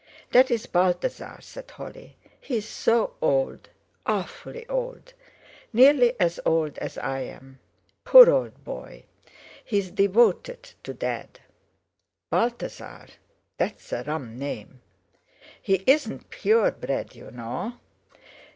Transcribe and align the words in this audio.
"That's 0.31 0.65
Balthasar," 0.65 1.37
said 1.41 1.69
Holly; 1.69 2.17
"he's 2.39 2.67
so 2.67 3.13
old—awfully 3.21 4.67
old, 4.67 5.13
nearly 5.73 6.19
as 6.19 6.39
old 6.43 6.79
as 6.79 6.97
I 6.97 7.19
am. 7.19 7.59
Poor 8.03 8.27
old 8.31 8.63
boy! 8.63 9.03
He's 9.63 9.91
devoted 9.91 10.63
to 10.81 10.95
Dad." 10.95 11.39
"Balthasar! 12.31 13.09
That's 13.59 13.93
a 13.93 14.01
rum 14.01 14.39
name. 14.39 14.81
He 15.61 15.83
isn't 15.85 16.31
purebred 16.31 17.13
you 17.13 17.29
know." 17.29 17.73